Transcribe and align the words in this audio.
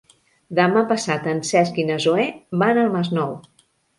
Demà 0.59 0.81
passat 0.91 1.27
en 1.33 1.41
Cesc 1.51 1.77
i 1.85 1.85
na 1.91 1.99
Zoè 2.07 2.25
van 2.63 2.83
al 2.85 2.91
Masnou. 2.97 3.37